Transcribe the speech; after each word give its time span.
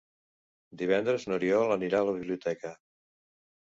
Divendres 0.81 1.27
n'Oriol 1.31 1.75
anirà 1.75 1.99
a 2.01 2.09
la 2.11 2.17
biblioteca. 2.19 2.77